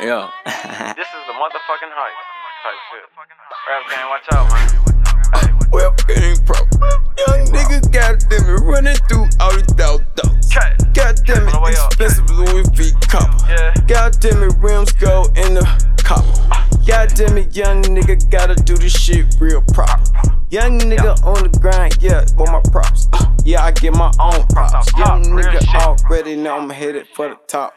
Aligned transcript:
Yeah. 0.00 0.30
This 0.96 1.08
is 1.08 1.24
the 1.28 1.34
motherfucking 1.36 1.92
hype 1.92 2.16
type 2.64 2.80
shit. 2.88 3.04
Rap 3.68 3.84
game, 3.90 4.08
watch 4.08 4.28
out, 4.32 4.48
man. 4.48 5.68
Well, 5.70 5.94
getting 6.08 6.36
pro. 6.46 6.56
Young 7.20 7.46
nigga, 7.52 7.92
goddamn 7.92 8.48
it, 8.48 8.60
running 8.64 8.96
through 9.08 9.28
all 9.38 9.52
the 9.52 9.62
dog 9.76 10.02
dogs. 10.16 10.56
Okay. 10.56 10.72
Goddamn 10.94 11.46
the 11.52 11.60
way 11.62 11.72
it, 11.72 11.84
expensive 11.86 12.30
Louis 12.30 12.66
V 12.72 12.92
copper. 13.08 13.44
Yeah. 13.48 13.74
Goddamn 13.86 14.42
it, 14.42 14.56
rims 14.58 14.92
go 14.92 15.24
in 15.36 15.54
the 15.54 15.64
copper. 15.98 16.32
Goddamn 16.86 17.36
it, 17.36 17.54
young 17.54 17.82
nigga, 17.82 18.16
gotta 18.30 18.54
do 18.54 18.76
this 18.76 18.92
shit 18.98 19.36
real 19.38 19.60
proper. 19.60 20.02
Young 20.48 20.80
nigga 20.80 21.22
on 21.24 21.44
the 21.44 21.58
grind, 21.60 21.98
yeah, 22.00 22.22
with 22.36 22.50
my 22.50 22.60
props. 22.72 23.06
Yeah, 23.50 23.64
I 23.64 23.72
get 23.72 23.94
my 23.94 24.12
own 24.20 24.46
props. 24.46 24.92
Young 24.96 25.24
nigga 25.24 25.60
already 25.74 26.36
know 26.36 26.56
I'm 26.56 26.70
headed 26.70 27.08
for 27.16 27.30
the 27.30 27.36
top 27.48 27.74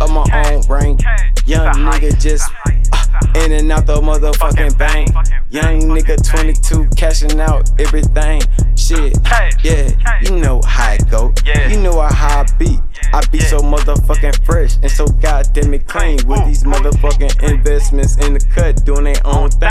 of 0.00 0.12
my 0.12 0.24
own 0.46 0.62
rank. 0.68 1.00
Young 1.44 1.74
nigga 1.74 2.16
just 2.20 2.48
uh, 2.62 3.40
in 3.40 3.50
and 3.50 3.72
out 3.72 3.86
the 3.86 3.96
motherfucking 4.00 4.78
bank. 4.78 5.08
Young 5.50 5.80
nigga 5.90 6.24
22 6.24 6.88
cashing 6.96 7.40
out 7.40 7.68
everything. 7.80 8.42
Shit, 8.76 9.18
yeah, 9.64 9.90
you 10.22 10.36
know 10.36 10.62
how 10.64 10.92
it 10.92 11.10
go. 11.10 11.34
You 11.68 11.80
know 11.80 12.00
how 12.00 12.42
I 12.42 12.46
be. 12.56 12.78
I 13.12 13.26
be 13.32 13.40
so 13.40 13.58
motherfucking 13.58 14.44
fresh 14.44 14.76
and 14.82 14.90
so 14.90 15.06
goddamn 15.06 15.74
it 15.74 15.88
clean. 15.88 16.18
with 16.28 16.44
these 16.46 16.62
motherfucking 16.62 17.42
investments 17.50 18.16
in 18.24 18.34
the 18.34 18.40
cut 18.54 18.84
doing 18.84 19.02
their 19.02 19.26
own 19.26 19.50
thing. 19.50 19.67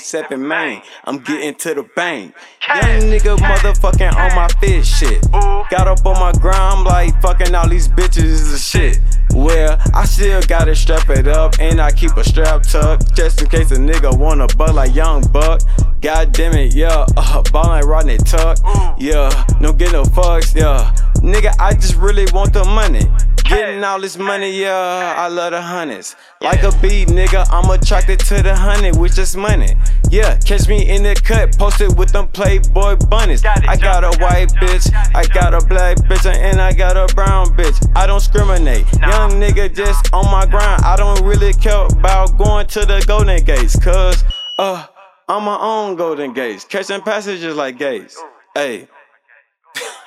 24 0.00 0.28
7 0.28 0.48
man, 0.48 0.82
I'm 1.04 1.18
getting 1.18 1.54
to 1.56 1.74
the 1.74 1.82
bank. 1.82 2.34
Young 2.68 3.02
nigga 3.10 3.36
motherfucking 3.36 4.14
on 4.14 4.34
my 4.34 4.48
fit 4.60 4.84
shit. 4.84 5.30
Got 5.30 5.88
up 5.88 6.04
on 6.06 6.18
my 6.18 6.32
grind, 6.40 6.58
I'm 6.58 6.84
like 6.84 7.20
fucking 7.20 7.54
all 7.54 7.68
these 7.68 7.88
bitches 7.88 8.24
is 8.24 8.52
a 8.52 8.58
shit. 8.58 8.98
Well, 9.32 9.78
I 9.94 10.04
still 10.06 10.40
gotta 10.42 10.74
strap 10.74 11.08
it 11.10 11.28
up 11.28 11.54
and 11.60 11.80
I 11.80 11.92
keep 11.92 12.16
a 12.16 12.24
strap 12.24 12.62
tucked 12.62 13.14
just 13.14 13.42
in 13.42 13.48
case 13.48 13.70
a 13.70 13.76
nigga 13.76 14.16
wanna 14.16 14.46
butt 14.56 14.74
like 14.74 14.94
Young 14.94 15.22
Buck. 15.32 15.60
God 16.00 16.32
damn 16.32 16.54
it, 16.54 16.74
yeah, 16.74 17.06
uh, 17.16 17.42
ball 17.52 17.68
like 17.68 17.84
Rodney 17.84 18.18
Tuck. 18.18 18.58
Yeah, 18.98 19.44
no 19.60 19.72
get 19.72 19.92
no 19.92 20.04
fucks, 20.04 20.54
yeah. 20.54 20.94
Nigga, 21.16 21.54
I 21.58 21.74
just 21.74 21.96
really 21.96 22.26
want 22.32 22.54
the 22.54 22.64
money. 22.64 23.06
Getting 23.50 23.82
all 23.82 24.00
this 24.00 24.16
money, 24.16 24.60
yeah, 24.60 25.14
I 25.18 25.26
love 25.26 25.50
the 25.50 25.60
hundreds. 25.60 26.14
Like 26.40 26.62
a 26.62 26.70
bee, 26.80 27.04
nigga, 27.04 27.44
I'm 27.50 27.68
attracted 27.68 28.20
to 28.20 28.44
the 28.44 28.54
honey, 28.54 28.92
which 28.92 29.18
is 29.18 29.36
money. 29.36 29.74
Yeah, 30.08 30.38
catch 30.38 30.68
me 30.68 30.88
in 30.88 31.02
the 31.02 31.16
cut, 31.16 31.58
posted 31.58 31.98
with 31.98 32.12
them 32.12 32.28
Playboy 32.28 32.94
bunnies. 33.08 33.44
I 33.44 33.76
got 33.76 34.04
a 34.04 34.16
white 34.22 34.50
bitch, 34.60 34.94
I 35.16 35.24
got 35.34 35.52
a 35.52 35.66
black 35.66 35.96
bitch, 35.96 36.32
and 36.32 36.60
I 36.60 36.72
got 36.72 36.96
a 36.96 37.12
brown 37.12 37.48
bitch. 37.56 37.76
I 37.96 38.06
don't 38.06 38.20
discriminate. 38.20 38.86
Young 39.00 39.32
nigga 39.32 39.74
just 39.74 40.12
on 40.12 40.26
my 40.26 40.46
grind. 40.46 40.84
I 40.84 40.94
don't 40.94 41.20
really 41.24 41.52
care 41.52 41.86
about 41.86 42.38
going 42.38 42.68
to 42.68 42.86
the 42.86 43.02
Golden 43.04 43.42
Gates, 43.42 43.76
cause 43.76 44.22
uh, 44.60 44.86
I'm 45.28 45.42
my 45.42 45.58
own 45.58 45.96
Golden 45.96 46.32
Gates, 46.34 46.64
catching 46.64 47.00
passages 47.00 47.56
like 47.56 47.78
gays. 47.78 48.16
Hey, 48.54 48.86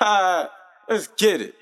let's 0.00 1.08
get 1.18 1.42
it. 1.42 1.54